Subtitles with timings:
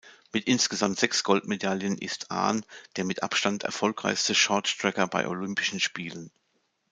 [0.33, 2.65] Mit insgesamt sechs Goldmedaillen ist Ahn
[2.95, 6.31] der mit Abstand erfolgreichste Shorttracker bei Olympischen Spielen.